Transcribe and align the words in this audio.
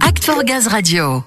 Act 0.00 0.24
for 0.24 0.42
Gaz 0.42 0.66
Radio. 0.66 1.22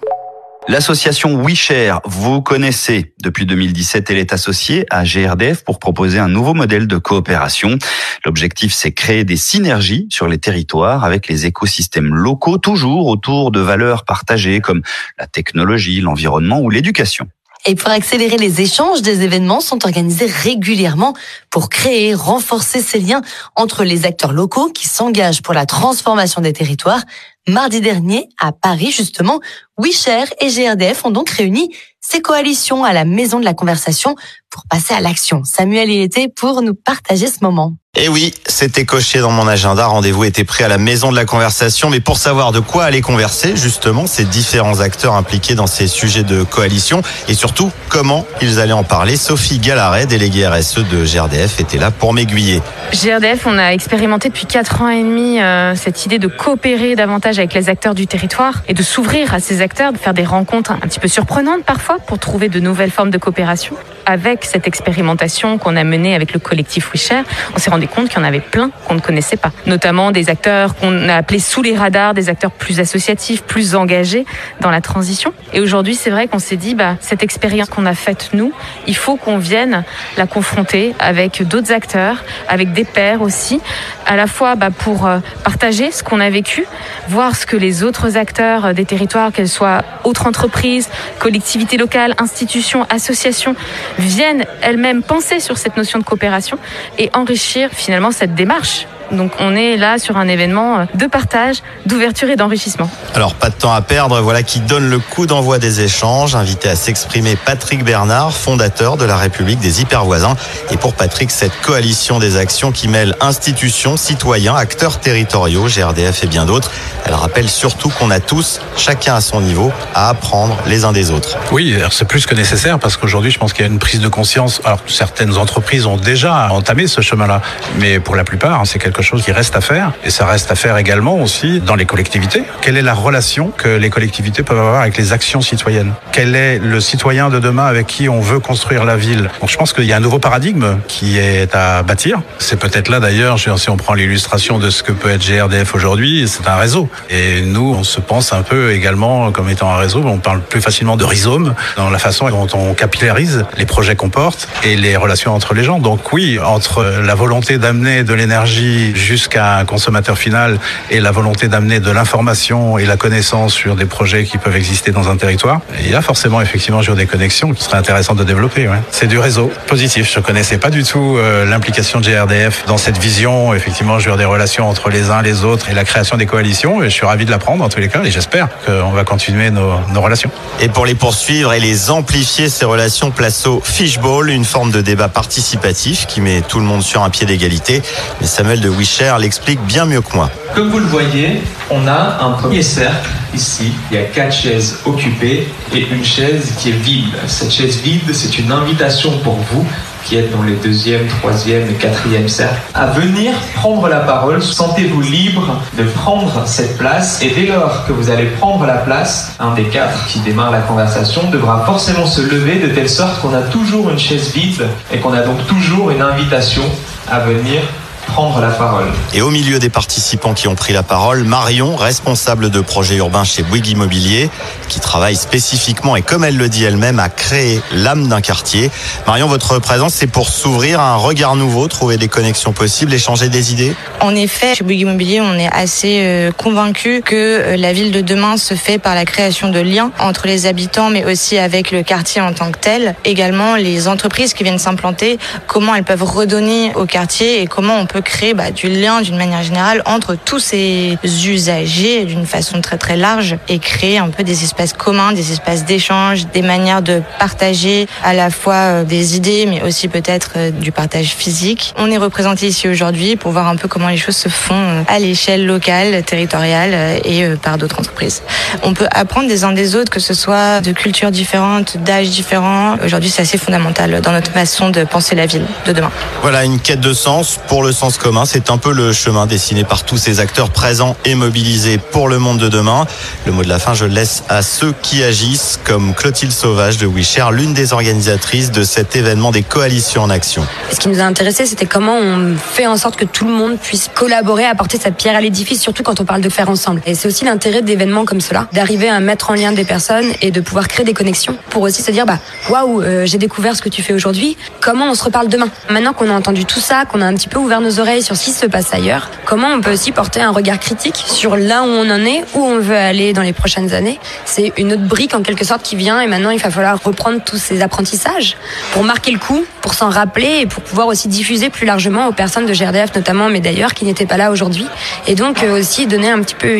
L'association 0.67 1.41
WeShare, 1.41 2.01
vous 2.03 2.41
connaissez. 2.41 3.13
Depuis 3.23 3.45
2017, 3.45 4.11
elle 4.11 4.17
est 4.17 4.33
associée 4.33 4.85
à 4.89 5.05
GRDF 5.05 5.63
pour 5.63 5.79
proposer 5.79 6.19
un 6.19 6.27
nouveau 6.27 6.53
modèle 6.53 6.85
de 6.85 6.97
coopération. 6.97 7.77
L'objectif, 8.25 8.73
c'est 8.73 8.91
créer 8.91 9.23
des 9.23 9.37
synergies 9.37 10.07
sur 10.09 10.27
les 10.27 10.37
territoires 10.37 11.05
avec 11.05 11.29
les 11.29 11.45
écosystèmes 11.45 12.13
locaux, 12.13 12.57
toujours 12.57 13.07
autour 13.07 13.51
de 13.51 13.61
valeurs 13.61 14.03
partagées 14.03 14.59
comme 14.59 14.81
la 15.17 15.25
technologie, 15.25 16.01
l'environnement 16.01 16.59
ou 16.59 16.69
l'éducation. 16.69 17.29
Et 17.65 17.75
pour 17.75 17.89
accélérer 17.89 18.37
les 18.37 18.61
échanges, 18.61 19.01
des 19.01 19.21
événements 19.21 19.59
sont 19.59 19.85
organisés 19.85 20.27
régulièrement 20.27 21.13
pour 21.49 21.69
créer, 21.69 22.13
renforcer 22.13 22.81
ces 22.81 22.99
liens 22.99 23.21
entre 23.55 23.83
les 23.83 24.05
acteurs 24.05 24.31
locaux 24.31 24.69
qui 24.69 24.87
s'engagent 24.87 25.41
pour 25.41 25.53
la 25.53 25.65
transformation 25.65 26.41
des 26.41 26.53
territoires. 26.53 27.01
Mardi 27.49 27.81
dernier, 27.81 28.29
à 28.39 28.51
Paris 28.51 28.91
justement, 28.91 29.39
WeShare 29.77 30.27
et 30.39 30.49
GRDF 30.49 31.03
ont 31.05 31.09
donc 31.09 31.31
réuni 31.31 31.75
ces 31.99 32.21
coalitions 32.21 32.83
à 32.83 32.93
la 32.93 33.05
Maison 33.05 33.39
de 33.39 33.43
la 33.43 33.55
Conversation 33.55 34.15
pour 34.51 34.65
passer 34.69 34.93
à 34.93 35.01
l'action. 35.01 35.43
Samuel 35.43 35.89
y 35.89 36.01
était 36.01 36.27
pour 36.27 36.61
nous 36.61 36.75
partager 36.75 37.25
ce 37.25 37.39
moment. 37.41 37.73
Et 37.99 38.03
eh 38.05 38.07
oui, 38.07 38.33
c'était 38.45 38.85
coché 38.85 39.19
dans 39.19 39.31
mon 39.31 39.45
agenda. 39.45 39.85
Rendez-vous 39.87 40.23
était 40.23 40.45
pris 40.45 40.63
à 40.63 40.69
la 40.69 40.77
maison 40.77 41.11
de 41.11 41.17
la 41.17 41.25
conversation. 41.25 41.89
Mais 41.89 41.99
pour 41.99 42.17
savoir 42.17 42.53
de 42.53 42.61
quoi 42.61 42.85
aller 42.85 43.01
converser, 43.01 43.57
justement, 43.57 44.07
ces 44.07 44.23
différents 44.23 44.79
acteurs 44.79 45.15
impliqués 45.15 45.53
dans 45.53 45.67
ces 45.67 45.87
sujets 45.87 46.23
de 46.23 46.43
coalition 46.43 47.01
et 47.27 47.33
surtout 47.33 47.73
comment 47.89 48.25
ils 48.41 48.61
allaient 48.61 48.71
en 48.71 48.85
parler, 48.85 49.17
Sophie 49.17 49.59
Gallaret, 49.59 50.05
déléguée 50.05 50.47
RSE 50.47 50.85
de 50.87 51.03
GRDF, 51.03 51.59
était 51.59 51.77
là 51.77 51.91
pour 51.91 52.13
m'aiguiller. 52.13 52.61
GRDF, 52.93 53.45
on 53.45 53.57
a 53.57 53.73
expérimenté 53.73 54.29
depuis 54.29 54.45
4 54.45 54.81
ans 54.81 54.89
et 54.89 55.03
demi 55.03 55.41
euh, 55.41 55.75
cette 55.75 56.05
idée 56.05 56.19
de 56.19 56.27
coopérer 56.27 56.95
davantage 56.95 57.37
avec 57.37 57.53
les 57.53 57.67
acteurs 57.67 57.95
du 57.95 58.07
territoire 58.07 58.61
et 58.69 58.73
de 58.73 58.81
s'ouvrir 58.81 59.33
à 59.33 59.41
ces 59.41 59.59
acteurs, 59.59 59.91
de 59.91 59.97
faire 59.97 60.13
des 60.13 60.23
rencontres 60.23 60.71
un 60.71 60.77
petit 60.77 61.01
peu 61.01 61.09
surprenantes 61.09 61.65
parfois 61.65 61.97
pour 61.97 62.17
trouver 62.17 62.47
de 62.47 62.61
nouvelles 62.61 62.91
formes 62.91 63.09
de 63.09 63.17
coopération. 63.17 63.75
Avec 64.09 64.43
cette 64.43 64.65
expérimentation 64.65 65.59
qu'on 65.59 65.75
a 65.75 65.83
menée 65.83 66.15
avec 66.15 66.33
le 66.33 66.39
collectif 66.39 66.89
WeShare, 66.91 67.23
on 67.53 67.59
s'est 67.59 67.69
rendu 67.69 67.87
compte 67.87 68.09
qu'il 68.09 68.17
y 68.17 68.21
en 68.21 68.23
avait 68.23 68.39
plein 68.39 68.71
qu'on 68.87 68.95
ne 68.95 69.01
connaissait 69.01 69.37
pas. 69.37 69.51
Notamment 69.67 70.09
des 70.09 70.31
acteurs 70.31 70.73
qu'on 70.73 71.07
a 71.07 71.13
appelés 71.13 71.37
sous 71.37 71.61
les 71.61 71.77
radars, 71.77 72.15
des 72.15 72.27
acteurs 72.27 72.49
plus 72.49 72.79
associatifs, 72.79 73.43
plus 73.43 73.75
engagés 73.75 74.25
dans 74.61 74.71
la 74.71 74.81
transition. 74.81 75.31
Et 75.53 75.59
aujourd'hui, 75.59 75.93
c'est 75.93 76.09
vrai 76.09 76.27
qu'on 76.27 76.39
s'est 76.39 76.55
dit, 76.55 76.73
bah, 76.73 76.95
cette 77.01 77.21
expérience 77.21 77.69
qu'on 77.69 77.85
a 77.85 77.93
faite 77.93 78.31
nous, 78.33 78.51
il 78.87 78.95
faut 78.95 79.15
qu'on 79.15 79.37
vienne 79.37 79.83
la 80.17 80.25
confronter 80.25 80.95
avec 80.97 81.47
d'autres 81.47 81.71
acteurs, 81.71 82.23
avec 82.47 82.73
des 82.73 82.85
pairs 82.85 83.21
aussi, 83.21 83.61
à 84.07 84.15
la 84.15 84.25
fois 84.25 84.55
bah, 84.55 84.71
pour 84.71 85.05
euh, 85.05 85.19
partager 85.43 85.91
ce 85.91 86.01
qu'on 86.01 86.19
a 86.19 86.31
vécu, 86.31 86.65
voir 87.09 87.35
ce 87.35 87.45
que 87.45 87.57
les 87.57 87.83
autres 87.83 88.17
acteurs 88.17 88.73
des 88.73 88.85
territoires, 88.85 89.31
qu'elles 89.31 89.47
soient 89.47 89.83
autres 90.03 90.25
entreprises, 90.25 90.89
collectivités 91.19 91.77
locales, 91.77 92.15
institutions, 92.17 92.87
associations, 92.89 93.55
viennent 93.99 94.45
elles-mêmes 94.61 95.03
penser 95.03 95.39
sur 95.39 95.57
cette 95.57 95.77
notion 95.77 95.99
de 95.99 96.03
coopération 96.03 96.57
et 96.97 97.09
enrichir 97.13 97.69
finalement 97.71 98.11
cette 98.11 98.33
démarche 98.35 98.87
donc 99.11 99.31
on 99.39 99.55
est 99.55 99.77
là 99.77 99.97
sur 99.97 100.17
un 100.17 100.27
événement 100.27 100.87
de 100.93 101.05
partage, 101.07 101.57
d'ouverture 101.85 102.29
et 102.29 102.35
d'enrichissement. 102.35 102.89
Alors 103.15 103.35
pas 103.35 103.49
de 103.49 103.55
temps 103.55 103.73
à 103.73 103.81
perdre, 103.81 104.21
voilà 104.21 104.43
qui 104.43 104.59
donne 104.59 104.89
le 104.89 104.99
coup 104.99 105.25
d'envoi 105.25 105.59
des 105.59 105.81
échanges. 105.81 106.35
Invité 106.35 106.69
à 106.69 106.75
s'exprimer 106.75 107.35
Patrick 107.35 107.83
Bernard, 107.83 108.33
fondateur 108.33 108.97
de 108.97 109.05
la 109.05 109.17
République 109.17 109.59
des 109.59 109.81
hypervoisins. 109.81 110.35
Et 110.71 110.77
pour 110.77 110.93
Patrick, 110.93 111.31
cette 111.31 111.59
coalition 111.61 112.19
des 112.19 112.37
actions 112.37 112.71
qui 112.71 112.87
mêle 112.87 113.15
institutions, 113.21 113.97
citoyens, 113.97 114.55
acteurs 114.55 114.99
territoriaux, 114.99 115.67
GRDF 115.67 116.23
et 116.23 116.27
bien 116.27 116.45
d'autres, 116.45 116.71
elle 117.05 117.13
rappelle 117.13 117.49
surtout 117.49 117.89
qu'on 117.89 118.11
a 118.11 118.19
tous, 118.19 118.61
chacun 118.77 119.15
à 119.15 119.21
son 119.21 119.41
niveau, 119.41 119.71
à 119.95 120.09
apprendre 120.09 120.57
les 120.67 120.85
uns 120.85 120.91
des 120.91 121.11
autres. 121.11 121.37
Oui, 121.51 121.75
c'est 121.91 122.07
plus 122.07 122.25
que 122.25 122.35
nécessaire 122.35 122.79
parce 122.79 122.97
qu'aujourd'hui, 122.97 123.31
je 123.31 123.39
pense 123.39 123.53
qu'il 123.53 123.65
y 123.65 123.67
a 123.67 123.71
une 123.71 123.79
prise 123.79 124.01
de 124.01 124.07
conscience. 124.07 124.61
Alors 124.65 124.79
certaines 124.87 125.37
entreprises 125.37 125.85
ont 125.85 125.97
déjà 125.97 126.49
entamé 126.51 126.87
ce 126.87 127.01
chemin-là, 127.01 127.41
mais 127.79 127.99
pour 127.99 128.15
la 128.15 128.23
plupart, 128.23 128.61
hein, 128.61 128.65
c'est 128.65 128.79
quelque 128.79 128.98
chose 129.01 129.23
qui 129.23 129.31
reste 129.31 129.55
à 129.55 129.61
faire. 129.61 129.91
Et 130.03 130.09
ça 130.09 130.25
reste 130.25 130.51
à 130.51 130.55
faire 130.55 130.77
également 130.77 131.21
aussi 131.21 131.59
dans 131.59 131.75
les 131.75 131.85
collectivités. 131.85 132.43
Quelle 132.61 132.77
est 132.77 132.81
la 132.81 132.93
relation 132.93 133.51
que 133.55 133.69
les 133.69 133.89
collectivités 133.89 134.43
peuvent 134.43 134.59
avoir 134.59 134.81
avec 134.81 134.97
les 134.97 135.13
actions 135.13 135.41
citoyennes? 135.41 135.93
Quel 136.11 136.35
est 136.35 136.59
le 136.59 136.79
citoyen 136.79 137.29
de 137.29 137.39
demain 137.39 137.65
avec 137.65 137.87
qui 137.87 138.09
on 138.09 138.19
veut 138.19 138.39
construire 138.39 138.85
la 138.85 138.95
ville? 138.95 139.29
Donc 139.41 139.49
je 139.49 139.57
pense 139.57 139.73
qu'il 139.73 139.85
y 139.85 139.93
a 139.93 139.97
un 139.97 140.01
nouveau 140.01 140.19
paradigme 140.19 140.77
qui 140.87 141.17
est 141.17 141.53
à 141.55 141.83
bâtir. 141.83 142.21
C'est 142.37 142.59
peut-être 142.59 142.89
là 142.89 142.99
d'ailleurs, 142.99 143.39
si 143.39 143.69
on 143.69 143.77
prend 143.77 143.93
l'illustration 143.93 144.59
de 144.59 144.69
ce 144.69 144.83
que 144.83 144.91
peut 144.91 145.09
être 145.09 145.25
GRDF 145.25 145.75
aujourd'hui, 145.75 146.27
c'est 146.27 146.47
un 146.47 146.55
réseau. 146.55 146.89
Et 147.09 147.41
nous, 147.41 147.75
on 147.77 147.83
se 147.83 147.99
pense 147.99 148.33
un 148.33 148.41
peu 148.41 148.71
également 148.71 149.31
comme 149.31 149.49
étant 149.49 149.71
un 149.71 149.77
réseau. 149.77 150.03
On 150.05 150.17
parle 150.17 150.41
plus 150.41 150.61
facilement 150.61 150.97
de 150.97 151.03
rhizome 151.03 151.55
dans 151.77 151.89
la 151.89 151.99
façon 151.99 152.29
dont 152.29 152.47
on 152.53 152.73
capillarise 152.73 153.45
les 153.57 153.65
projets 153.65 153.95
qu'on 153.95 154.09
porte 154.09 154.47
et 154.63 154.75
les 154.75 154.95
relations 154.95 155.33
entre 155.33 155.53
les 155.53 155.63
gens. 155.63 155.79
Donc 155.79 156.13
oui, 156.13 156.39
entre 156.39 156.83
la 156.83 157.15
volonté 157.15 157.57
d'amener 157.57 158.03
de 158.03 158.13
l'énergie 158.13 158.88
jusqu'à 158.95 159.57
un 159.57 159.65
consommateur 159.65 160.17
final 160.17 160.59
et 160.89 160.99
la 160.99 161.11
volonté 161.11 161.47
d'amener 161.47 161.79
de 161.79 161.91
l'information 161.91 162.77
et 162.77 162.85
la 162.85 162.97
connaissance 162.97 163.53
sur 163.53 163.75
des 163.75 163.85
projets 163.85 164.23
qui 164.23 164.37
peuvent 164.37 164.55
exister 164.55 164.91
dans 164.91 165.09
un 165.09 165.17
territoire, 165.17 165.61
il 165.79 165.89
y 165.89 165.95
a 165.95 166.01
forcément 166.01 166.41
effectivement 166.41 166.81
des 166.81 167.05
connexions 167.05 167.53
qui 167.53 167.63
seraient 167.63 167.77
intéressantes 167.77 168.17
de 168.17 168.23
développer. 168.23 168.69
C'est 168.91 169.07
du 169.07 169.19
réseau 169.19 169.51
positif. 169.67 170.11
Je 170.11 170.19
connaissais 170.19 170.57
pas 170.57 170.69
du 170.69 170.83
tout 170.83 171.17
euh, 171.17 171.45
l'implication 171.45 171.99
de 171.99 172.09
GRDF 172.09 172.65
dans 172.65 172.77
cette 172.77 172.97
vision, 172.97 173.53
effectivement, 173.53 173.99
sur 173.99 174.17
des 174.17 174.25
relations 174.25 174.69
entre 174.69 174.89
les 174.89 175.09
uns 175.09 175.21
les 175.21 175.43
autres 175.43 175.69
et 175.69 175.73
la 175.73 175.83
création 175.83 176.17
des 176.17 176.25
coalitions. 176.25 176.81
Et 176.81 176.89
je 176.89 176.95
suis 176.95 177.05
ravi 177.05 177.25
de 177.25 177.31
l'apprendre 177.31 177.63
en 177.63 177.69
tous 177.69 177.79
les 177.79 177.89
cas 177.89 178.03
et 178.03 178.11
j'espère 178.11 178.47
qu'on 178.65 178.91
va 178.91 179.03
continuer 179.03 179.51
nos, 179.51 179.73
nos 179.93 180.01
relations. 180.01 180.31
Et 180.61 180.69
pour 180.69 180.85
les 180.85 180.95
poursuivre 180.95 181.53
et 181.53 181.59
les 181.59 181.91
amplifier, 181.91 182.49
ces 182.49 182.65
relations, 182.65 183.11
place 183.11 183.45
au 183.47 183.61
fishbowl, 183.63 184.29
une 184.29 184.45
forme 184.45 184.71
de 184.71 184.81
débat 184.81 185.09
participatif 185.09 186.05
qui 186.07 186.21
met 186.21 186.41
tout 186.41 186.59
le 186.59 186.65
monde 186.65 186.83
sur 186.83 187.03
un 187.03 187.09
pied 187.09 187.25
d'égalité. 187.25 187.81
Mais 188.21 188.27
Samuel 188.27 188.61
de 188.61 188.69
Cher 188.83 189.17
l'explique 189.17 189.61
bien 189.61 189.85
mieux 189.85 190.01
que 190.01 190.15
moi. 190.15 190.29
Comme 190.55 190.69
vous 190.69 190.79
le 190.79 190.85
voyez, 190.85 191.41
on 191.69 191.87
a 191.87 192.17
un 192.21 192.31
premier 192.31 192.61
cercle 192.61 193.09
ici. 193.33 193.71
Il 193.91 193.97
y 193.97 193.99
a 193.99 194.03
quatre 194.03 194.33
chaises 194.33 194.79
occupées 194.85 195.47
et 195.73 195.87
une 195.91 196.03
chaise 196.03 196.53
qui 196.57 196.69
est 196.69 196.73
vide. 196.73 197.13
Cette 197.27 197.51
chaise 197.51 197.77
vide, 197.81 198.13
c'est 198.13 198.39
une 198.39 198.51
invitation 198.51 199.17
pour 199.19 199.35
vous 199.35 199.65
qui 200.03 200.17
êtes 200.17 200.31
dans 200.31 200.41
les 200.41 200.55
deuxième, 200.55 201.07
troisième 201.07 201.69
et 201.69 201.73
quatrième 201.73 202.27
cercles, 202.27 202.59
à 202.73 202.87
venir 202.87 203.33
prendre 203.55 203.87
la 203.87 203.99
parole. 203.99 204.41
Sentez-vous 204.41 205.01
libre 205.01 205.61
de 205.77 205.83
prendre 205.83 206.45
cette 206.47 206.77
place 206.77 207.21
et 207.21 207.29
dès 207.29 207.45
lors 207.45 207.85
que 207.85 207.93
vous 207.93 208.09
allez 208.09 208.25
prendre 208.25 208.65
la 208.65 208.77
place, 208.77 209.35
un 209.39 209.53
des 209.53 209.65
quatre 209.65 210.07
qui 210.07 210.19
démarre 210.19 210.51
la 210.51 210.61
conversation 210.61 211.29
devra 211.29 211.65
forcément 211.65 212.05
se 212.05 212.21
lever 212.21 212.55
de 212.59 212.67
telle 212.67 212.89
sorte 212.89 213.21
qu'on 213.21 213.33
a 213.33 213.41
toujours 213.43 213.89
une 213.89 213.99
chaise 213.99 214.33
vide 214.33 214.67
et 214.91 214.97
qu'on 214.97 215.13
a 215.13 215.21
donc 215.21 215.45
toujours 215.47 215.91
une 215.91 216.01
invitation 216.01 216.63
à 217.09 217.19
venir 217.19 217.61
prendre 218.09 218.41
la 218.41 218.49
parole. 218.49 218.87
Et 219.13 219.21
au 219.21 219.29
milieu 219.29 219.59
des 219.59 219.69
participants 219.69 220.33
qui 220.33 220.47
ont 220.47 220.55
pris 220.55 220.73
la 220.73 220.83
parole, 220.83 221.23
Marion, 221.23 221.75
responsable 221.75 222.49
de 222.49 222.59
projet 222.59 222.95
urbain 222.95 223.23
chez 223.23 223.43
Bouygues 223.43 223.67
Immobilier, 223.67 224.29
qui 224.67 224.79
travaille 224.79 225.15
spécifiquement 225.15 225.95
et 225.95 226.01
comme 226.01 226.23
elle 226.23 226.37
le 226.37 226.49
dit 226.49 226.63
elle-même 226.63 226.99
à 226.99 227.09
créer 227.09 227.61
l'âme 227.71 228.07
d'un 228.07 228.21
quartier. 228.21 228.71
Marion, 229.07 229.27
votre 229.27 229.59
présence, 229.59 229.93
c'est 229.93 230.07
pour 230.07 230.29
s'ouvrir 230.29 230.79
à 230.79 230.91
un 230.91 230.95
regard 230.95 231.35
nouveau, 231.35 231.67
trouver 231.67 231.97
des 231.97 232.07
connexions 232.07 232.51
possibles, 232.51 232.93
échanger 232.93 233.29
des 233.29 233.51
idées? 233.51 233.75
En 233.99 234.15
effet, 234.15 234.55
chez 234.55 234.63
Bouygues 234.63 234.81
Immobilier, 234.81 235.21
on 235.21 235.35
est 235.35 235.51
assez 235.51 236.01
euh, 236.01 236.31
convaincu 236.31 237.01
que 237.03 237.15
euh, 237.15 237.57
la 237.57 237.73
ville 237.73 237.91
de 237.91 238.01
demain 238.01 238.37
se 238.37 238.55
fait 238.55 238.79
par 238.79 238.95
la 238.95 239.05
création 239.05 239.49
de 239.49 239.59
liens 239.59 239.91
entre 239.99 240.27
les 240.27 240.45
habitants, 240.45 240.89
mais 240.89 241.05
aussi 241.05 241.37
avec 241.37 241.71
le 241.71 241.83
quartier 241.83 242.21
en 242.21 242.33
tant 242.33 242.51
que 242.51 242.59
tel. 242.59 242.95
Également, 243.05 243.55
les 243.55 243.87
entreprises 243.87 244.33
qui 244.33 244.43
viennent 244.43 244.59
s'implanter, 244.59 245.19
comment 245.47 245.75
elles 245.75 245.83
peuvent 245.83 246.03
redonner 246.03 246.73
au 246.75 246.85
quartier 246.85 247.41
et 247.41 247.47
comment 247.47 247.75
on 247.75 247.85
peut 247.85 247.98
créer 248.01 248.33
bah, 248.33 248.51
du 248.51 248.67
lien 248.69 249.01
d'une 249.01 249.17
manière 249.17 249.43
générale 249.43 249.81
entre 249.85 250.15
tous 250.15 250.39
ces 250.39 250.97
usagers 251.03 252.05
d'une 252.05 252.25
façon 252.25 252.61
très 252.61 252.77
très 252.77 252.97
large 252.97 253.37
et 253.47 253.59
créer 253.59 253.97
un 253.97 254.09
peu 254.09 254.23
des 254.23 254.43
espaces 254.43 254.73
communs, 254.73 255.13
des 255.13 255.31
espaces 255.31 255.65
d'échange, 255.65 256.27
des 256.33 256.41
manières 256.41 256.81
de 256.81 257.01
partager 257.17 257.87
à 258.03 258.13
la 258.13 258.29
fois 258.29 258.53
euh, 258.53 258.83
des 258.83 259.15
idées 259.15 259.45
mais 259.45 259.61
aussi 259.63 259.87
peut-être 259.87 260.31
euh, 260.37 260.51
du 260.51 260.71
partage 260.71 261.09
physique. 261.09 261.73
On 261.77 261.91
est 261.91 261.97
représenté 261.97 262.47
ici 262.47 262.67
aujourd'hui 262.67 263.15
pour 263.15 263.31
voir 263.31 263.47
un 263.47 263.55
peu 263.55 263.67
comment 263.67 263.89
les 263.89 263.97
choses 263.97 264.17
se 264.17 264.29
font 264.29 264.55
euh, 264.55 264.81
à 264.87 264.99
l'échelle 264.99 265.45
locale, 265.45 266.03
territoriale 266.03 266.99
et 267.05 267.27
par 267.41 267.57
d'autres 267.57 267.79
entreprises. 267.79 268.21
On 268.63 268.73
peut 268.73 268.87
apprendre 268.91 269.27
des 269.27 269.43
uns 269.43 269.51
des 269.51 269.75
autres, 269.75 269.91
que 269.91 269.99
ce 269.99 270.13
soit 270.13 270.61
de 270.61 270.71
cultures 270.71 271.11
différentes, 271.11 271.77
d'âges 271.77 272.09
différents. 272.09 272.75
Aujourd'hui, 272.83 273.09
c'est 273.09 273.21
assez 273.21 273.37
fondamental 273.37 274.01
dans 274.01 274.11
notre 274.11 274.31
façon 274.31 274.69
de 274.69 274.83
penser 274.83 275.15
la 275.15 275.25
ville 275.25 275.45
de 275.65 275.71
demain. 275.71 275.91
Voilà 276.21 276.45
une 276.45 276.59
quête 276.59 276.81
de 276.81 276.93
sens 276.93 277.39
pour 277.47 277.63
le 277.63 277.71
sens 277.79 277.97
commun. 277.97 278.25
C'est 278.25 278.51
un 278.51 278.57
peu 278.57 278.73
le 278.73 278.91
chemin 278.91 279.25
dessiné 279.25 279.63
par 279.63 279.85
tous 279.85 279.95
ces 279.95 280.19
acteurs 280.19 280.49
présents 280.49 280.97
et 281.05 281.15
mobilisés 281.15 281.77
pour 281.77 282.09
le 282.09 282.19
monde 282.19 282.37
de 282.37 282.49
demain. 282.49 282.85
Le 283.25 283.31
mot 283.31 283.41
de 283.41 283.47
la 283.47 283.57
fin, 283.57 283.73
je 283.73 283.85
laisse 283.85 284.23
à 284.27 284.41
ceux 284.41 284.73
qui 284.81 285.01
agissent, 285.01 285.57
comme 285.63 285.93
Clotilde 285.93 286.33
Sauvage 286.33 286.77
de 286.77 286.85
WeShare, 286.85 287.31
l'une 287.31 287.53
des 287.53 287.71
organisatrices 287.71 288.51
de 288.51 288.63
cet 288.63 288.97
événement 288.97 289.31
des 289.31 289.43
coalitions 289.43 290.03
en 290.03 290.09
action. 290.09 290.45
Ce 290.73 290.75
qui 290.77 290.89
nous 290.89 290.99
a 290.99 291.03
intéressé, 291.03 291.45
c'était 291.45 291.67
comment 291.67 291.95
on 291.95 292.35
fait 292.35 292.67
en 292.67 292.75
sorte 292.75 292.97
que 292.97 293.05
tout 293.05 293.23
le 293.23 293.31
monde 293.31 293.57
puisse 293.57 293.89
collaborer, 293.95 294.43
apporter 294.43 294.77
sa 294.77 294.91
pierre 294.91 295.15
à 295.15 295.21
l'édifice, 295.21 295.61
surtout 295.61 295.83
quand 295.83 296.01
on 296.01 296.05
parle 296.05 296.21
de 296.21 296.29
faire 296.29 296.49
ensemble. 296.49 296.81
Et 296.85 296.95
c'est 296.95 297.07
aussi 297.07 297.23
l'intérêt 297.23 297.61
d'événements 297.61 298.03
comme 298.03 298.19
cela, 298.19 298.49
d'arriver 298.51 298.89
à 298.89 298.99
mettre 298.99 299.31
en 299.31 299.35
lien 299.35 299.53
des 299.53 299.63
personnes 299.63 300.11
et 300.21 300.31
de 300.31 300.41
pouvoir 300.41 300.67
créer 300.67 300.85
des 300.85 300.93
connexions 300.93 301.37
pour 301.49 301.61
aussi 301.61 301.81
se 301.81 301.91
dire, 301.91 302.05
bah, 302.05 302.19
waouh, 302.49 302.81
euh, 302.81 303.05
j'ai 303.05 303.17
découvert 303.17 303.55
ce 303.55 303.61
que 303.61 303.69
tu 303.69 303.83
fais 303.83 303.93
aujourd'hui, 303.93 304.35
comment 304.59 304.87
on 304.91 304.95
se 304.95 305.03
reparle 305.05 305.29
demain? 305.29 305.47
Maintenant 305.69 305.93
qu'on 305.93 306.09
a 306.09 306.13
entendu 306.13 306.43
tout 306.43 306.59
ça, 306.59 306.83
qu'on 306.83 306.99
a 306.99 307.05
un 307.05 307.13
petit 307.13 307.29
peu 307.29 307.39
ouvert 307.39 307.61
nos 307.61 307.68
oreilles 307.77 308.01
sur 308.01 308.15
ce 308.15 308.25
qui 308.25 308.31
se 308.31 308.47
passe 308.47 308.73
ailleurs, 308.73 309.09
comment 309.25 309.49
on 309.49 309.61
peut 309.61 309.71
aussi 309.71 309.91
porter 309.91 310.21
un 310.21 310.31
regard 310.31 310.59
critique 310.59 311.03
sur 311.05 311.37
là 311.37 311.61
où 311.61 311.67
on 311.67 311.89
en 311.89 312.05
est, 312.05 312.23
où 312.33 312.43
on 312.43 312.59
veut 312.59 312.75
aller 312.75 313.13
dans 313.13 313.21
les 313.21 313.33
prochaines 313.33 313.73
années? 313.73 313.99
C'est 314.25 314.53
une 314.57 314.73
autre 314.73 314.87
brique 314.87 315.13
en 315.13 315.21
quelque 315.21 315.45
sorte 315.45 315.61
qui 315.61 315.75
vient 315.75 316.01
et 316.01 316.07
maintenant 316.07 316.31
il 316.31 316.39
va 316.39 316.49
falloir 316.49 316.81
reprendre 316.83 317.19
tous 317.23 317.37
ces 317.37 317.61
apprentissages 317.61 318.37
pour 318.71 318.83
marquer 318.83 319.11
le 319.11 319.19
coup, 319.19 319.45
pour 319.61 319.73
s'en 319.73 319.89
rappeler 319.89 320.39
et 320.41 320.45
pour 320.45 320.63
pouvoir 320.63 320.87
aussi 320.87 321.07
diffuser 321.07 321.49
plus 321.49 321.65
largement 321.65 322.07
aux 322.07 322.13
personnes 322.13 322.45
de 322.45 322.53
GRDF 322.53 322.95
notamment, 322.95 323.29
mais 323.29 323.39
d'ailleurs 323.39 323.73
qui 323.73 323.85
n'étaient 323.85 324.05
pas 324.05 324.17
là 324.17 324.31
aujourd'hui. 324.31 324.65
Et 325.05 325.15
donc 325.15 325.43
euh, 325.43 325.59
aussi 325.59 325.85
donner 325.85 326.09
un 326.09 326.21
petit 326.21 326.35
peu 326.35 326.57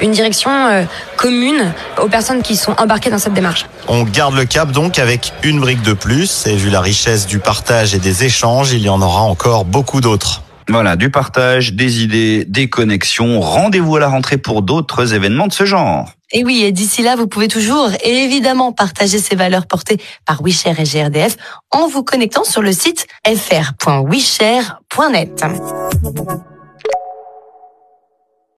une 0.00 0.10
direction 0.10 0.50
euh, 0.50 0.82
commune 1.16 1.72
aux 2.02 2.08
personnes 2.08 2.42
qui 2.42 2.56
sont 2.56 2.74
embarquées 2.78 3.10
dans 3.10 3.18
cette 3.18 3.34
démarche. 3.34 3.66
On 3.88 4.02
garde 4.02 4.34
le 4.34 4.44
cap 4.44 4.70
donc 4.72 4.98
avec 4.98 5.32
une 5.42 5.60
brique 5.60 5.82
de 5.82 5.92
plus 5.92 6.46
et 6.46 6.56
vu 6.56 6.70
la 6.70 6.80
richesse 6.80 7.26
du 7.26 7.38
partage 7.38 7.94
et 7.94 7.98
des 7.98 8.24
échanges, 8.24 8.72
il 8.72 8.82
y 8.82 8.88
en 8.88 9.00
aura 9.00 9.22
encore 9.22 9.64
beaucoup 9.64 10.00
d'autres. 10.00 10.41
Voilà, 10.68 10.96
du 10.96 11.10
partage, 11.10 11.74
des 11.74 12.02
idées, 12.02 12.44
des 12.46 12.68
connexions. 12.68 13.40
Rendez-vous 13.40 13.96
à 13.96 14.00
la 14.00 14.08
rentrée 14.08 14.38
pour 14.38 14.62
d'autres 14.62 15.14
événements 15.14 15.46
de 15.46 15.52
ce 15.52 15.64
genre. 15.64 16.10
Et 16.32 16.44
oui, 16.44 16.62
et 16.64 16.72
d'ici 16.72 17.02
là, 17.02 17.14
vous 17.14 17.26
pouvez 17.26 17.48
toujours 17.48 17.90
évidemment 18.04 18.72
partager 18.72 19.18
ces 19.18 19.36
valeurs 19.36 19.66
portées 19.66 19.98
par 20.24 20.42
WeShare 20.42 20.80
et 20.80 20.84
GRDF 20.84 21.36
en 21.70 21.88
vous 21.88 22.02
connectant 22.02 22.44
sur 22.44 22.62
le 22.62 22.72
site 22.72 23.06
fr.weshare.net. 23.26 25.44